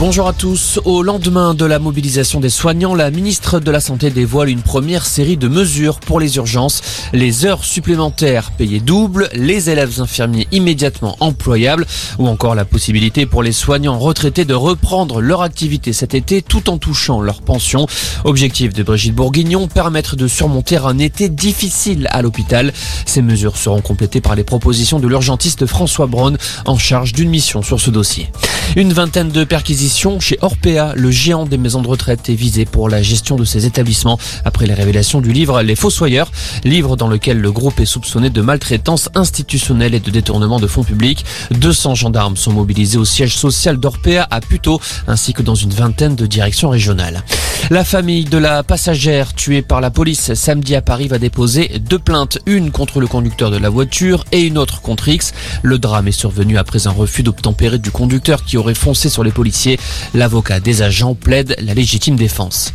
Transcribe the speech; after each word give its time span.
Bonjour 0.00 0.28
à 0.28 0.32
tous. 0.32 0.80
Au 0.86 1.02
lendemain 1.02 1.52
de 1.52 1.66
la 1.66 1.78
mobilisation 1.78 2.40
des 2.40 2.48
soignants, 2.48 2.94
la 2.94 3.10
ministre 3.10 3.60
de 3.60 3.70
la 3.70 3.80
Santé 3.80 4.08
dévoile 4.08 4.48
une 4.48 4.62
première 4.62 5.04
série 5.04 5.36
de 5.36 5.46
mesures 5.46 6.00
pour 6.00 6.18
les 6.18 6.36
urgences. 6.36 6.80
Les 7.12 7.44
heures 7.44 7.64
supplémentaires 7.64 8.50
payées 8.52 8.80
double, 8.80 9.28
les 9.34 9.68
élèves 9.68 10.00
infirmiers 10.00 10.48
immédiatement 10.52 11.18
employables 11.20 11.86
ou 12.18 12.28
encore 12.28 12.54
la 12.54 12.64
possibilité 12.64 13.26
pour 13.26 13.42
les 13.42 13.52
soignants 13.52 13.98
retraités 13.98 14.46
de 14.46 14.54
reprendre 14.54 15.20
leur 15.20 15.42
activité 15.42 15.92
cet 15.92 16.14
été 16.14 16.40
tout 16.40 16.70
en 16.70 16.78
touchant 16.78 17.20
leur 17.20 17.42
pension. 17.42 17.86
Objectif 18.24 18.72
de 18.72 18.82
Brigitte 18.82 19.14
Bourguignon, 19.14 19.68
permettre 19.68 20.16
de 20.16 20.28
surmonter 20.28 20.78
un 20.78 20.98
été 20.98 21.28
difficile 21.28 22.08
à 22.10 22.22
l'hôpital. 22.22 22.72
Ces 23.04 23.20
mesures 23.20 23.58
seront 23.58 23.82
complétées 23.82 24.22
par 24.22 24.34
les 24.34 24.44
propositions 24.44 24.98
de 24.98 25.08
l'urgentiste 25.08 25.66
François 25.66 26.06
Braun 26.06 26.38
en 26.64 26.78
charge 26.78 27.12
d'une 27.12 27.28
mission 27.28 27.60
sur 27.60 27.78
ce 27.78 27.90
dossier. 27.90 28.30
Une 28.76 28.92
vingtaine 28.92 29.30
de 29.30 29.42
perquisitions 29.42 30.20
chez 30.20 30.38
Orpea, 30.42 30.94
le 30.94 31.10
géant 31.10 31.44
des 31.44 31.58
maisons 31.58 31.82
de 31.82 31.88
retraite, 31.88 32.28
est 32.28 32.34
visé 32.34 32.64
pour 32.64 32.88
la 32.88 33.02
gestion 33.02 33.34
de 33.34 33.44
ces 33.44 33.66
établissements 33.66 34.18
après 34.44 34.66
les 34.66 34.74
révélations 34.74 35.20
du 35.20 35.32
livre 35.32 35.60
Les 35.62 35.74
Fossoyeurs, 35.74 36.30
livre 36.64 36.96
dans 36.96 37.08
lequel 37.08 37.40
le 37.40 37.50
groupe 37.50 37.80
est 37.80 37.84
soupçonné 37.84 38.30
de 38.30 38.40
maltraitance 38.40 39.08
institutionnelle 39.16 39.94
et 39.94 40.00
de 40.00 40.10
détournement 40.10 40.60
de 40.60 40.68
fonds 40.68 40.84
publics. 40.84 41.24
200 41.50 41.96
gendarmes 41.96 42.36
sont 42.36 42.52
mobilisés 42.52 42.98
au 42.98 43.04
siège 43.04 43.36
social 43.36 43.76
d'Orpea 43.76 44.26
à 44.30 44.40
Puteaux, 44.40 44.80
ainsi 45.08 45.32
que 45.32 45.42
dans 45.42 45.56
une 45.56 45.72
vingtaine 45.72 46.14
de 46.14 46.26
directions 46.26 46.70
régionales. 46.70 47.24
La 47.72 47.84
famille 47.84 48.24
de 48.24 48.36
la 48.36 48.64
passagère 48.64 49.32
tuée 49.32 49.62
par 49.62 49.80
la 49.80 49.92
police 49.92 50.34
samedi 50.34 50.74
à 50.74 50.82
Paris 50.82 51.06
va 51.06 51.20
déposer 51.20 51.78
deux 51.78 52.00
plaintes, 52.00 52.40
une 52.46 52.72
contre 52.72 52.98
le 52.98 53.06
conducteur 53.06 53.52
de 53.52 53.58
la 53.58 53.68
voiture 53.68 54.24
et 54.32 54.40
une 54.40 54.58
autre 54.58 54.80
contre 54.80 55.06
X. 55.06 55.32
Le 55.62 55.78
drame 55.78 56.08
est 56.08 56.10
survenu 56.10 56.58
après 56.58 56.88
un 56.88 56.90
refus 56.90 57.22
d'obtempérer 57.22 57.78
du 57.78 57.92
conducteur 57.92 58.44
qui 58.44 58.56
aurait 58.56 58.74
foncé 58.74 59.08
sur 59.08 59.22
les 59.22 59.30
policiers. 59.30 59.78
L'avocat 60.14 60.58
des 60.58 60.82
agents 60.82 61.14
plaide 61.14 61.54
la 61.60 61.74
légitime 61.74 62.16
défense. 62.16 62.72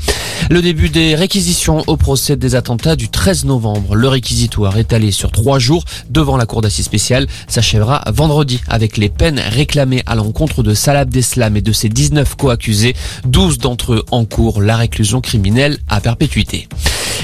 Le 0.50 0.62
début 0.62 0.90
des 0.90 1.16
réquisitions 1.16 1.84
au 1.88 1.98
procès 1.98 2.36
des 2.36 2.56
attentats 2.56 2.96
du 2.96 3.10
13 3.10 3.46
novembre. 3.46 3.96
Le 3.96 4.08
réquisitoire 4.08 4.78
étalé 4.78 5.12
sur 5.12 5.32
trois 5.32 5.60
jours 5.60 5.84
devant 6.10 6.38
la 6.38 6.46
cour 6.46 6.62
d'assises 6.62 6.86
spéciale 6.86 7.28
s'achèvera 7.48 8.04
vendredi 8.12 8.62
avec 8.68 8.98
les 8.98 9.10
peines 9.10 9.40
réclamées 9.40 10.04
à 10.06 10.16
l'encontre 10.16 10.64
de 10.64 10.74
Salah 10.74 11.02
Abdeslam 11.02 11.58
et 11.58 11.62
de 11.62 11.72
ses 11.72 11.90
19 11.90 12.36
co-accusés, 12.36 12.96
12 13.26 13.58
d'entre 13.58 13.94
eux 13.94 14.06
en 14.12 14.26
cours 14.26 14.62
la 14.62 14.78
réclusion 14.78 15.22
criminelle 15.22 15.78
à 15.90 16.02
perpétuité. 16.02 16.68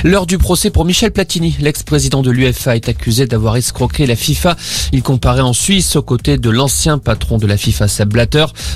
L'heure 0.04 0.26
du 0.26 0.40
procès 0.40 0.72
pour 0.72 0.84
Michel 0.84 1.12
Platini, 1.12 1.56
l'ex-président 1.60 2.24
de 2.24 2.32
l'UFA, 2.32 2.76
est 2.76 2.90
accusé 2.90 3.28
d'avoir 3.28 3.56
escroqué 3.56 4.08
la 4.08 4.16
FIFA. 4.16 4.56
Il 4.94 5.04
comparaît 5.04 5.42
en 5.42 5.54
Suisse 5.54 5.96
aux 5.96 6.02
côtés 6.02 6.38
de 6.38 6.50
l'ancien 6.50 6.98
patron 6.98 7.38
de 7.38 7.46
la 7.46 7.56
FIFA, 7.56 7.88
Seb 7.88 8.18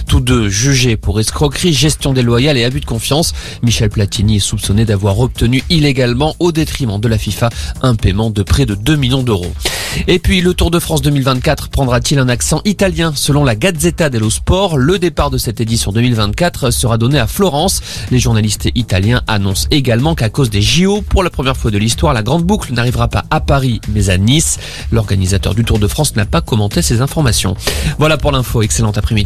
tous 0.07 0.19
deux 0.19 0.49
jugés 0.49 0.97
pour 0.97 1.19
escroquerie, 1.19 1.73
gestion 1.73 2.13
déloyale 2.13 2.57
et 2.57 2.63
abus 2.63 2.79
de 2.79 2.85
confiance. 2.85 3.33
Michel 3.63 3.89
Platini 3.89 4.35
est 4.35 4.39
soupçonné 4.39 4.85
d'avoir 4.85 5.19
obtenu 5.19 5.63
illégalement, 5.71 6.35
au 6.37 6.51
détriment 6.51 6.99
de 6.99 7.07
la 7.07 7.17
FIFA, 7.17 7.49
un 7.81 7.95
paiement 7.95 8.29
de 8.29 8.43
près 8.43 8.67
de 8.67 8.75
2 8.75 8.95
millions 8.95 9.23
d'euros. 9.23 9.51
Et 10.07 10.19
puis 10.19 10.41
le 10.41 10.53
Tour 10.53 10.71
de 10.71 10.79
France 10.79 11.01
2024 11.01 11.69
prendra-t-il 11.69 12.19
un 12.19 12.29
accent 12.29 12.61
italien? 12.65 13.13
Selon 13.15 13.43
la 13.43 13.55
Gazzetta 13.55 14.09
dello 14.09 14.29
Sport, 14.29 14.77
le 14.77 14.99
départ 14.99 15.31
de 15.31 15.37
cette 15.37 15.61
édition 15.61 15.91
2024 15.91 16.69
sera 16.69 16.97
donné 16.97 17.17
à 17.17 17.27
Florence. 17.27 17.81
Les 18.11 18.19
journalistes 18.19 18.69
italiens 18.75 19.21
annoncent 19.27 19.67
également 19.71 20.13
qu'à 20.13 20.29
cause 20.29 20.49
des 20.49 20.61
JO, 20.61 21.01
pour 21.15 21.23
la 21.23 21.29
première 21.29 21.55
fois 21.55 21.71
de 21.71 21.77
l'histoire, 21.77 22.13
la 22.13 22.23
grande 22.23 22.43
boucle 22.43 22.73
n'arrivera 22.73 23.07
pas 23.07 23.23
à 23.31 23.39
Paris 23.39 23.79
mais 23.87 24.09
à 24.09 24.17
Nice. 24.17 24.59
L'organisateur 24.91 25.55
du 25.55 25.63
Tour 25.63 25.79
de 25.79 25.87
France 25.87 26.13
n'a 26.17 26.25
pas 26.25 26.41
commenté 26.41 26.81
ces 26.81 26.99
informations. 26.99 27.55
Voilà 27.99 28.17
pour 28.17 28.33
l'info, 28.33 28.61
excellent 28.61 28.91
après-midi. 28.91 29.23